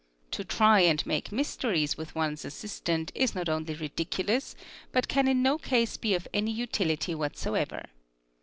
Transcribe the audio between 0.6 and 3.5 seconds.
and make mysterie with one's assistant is not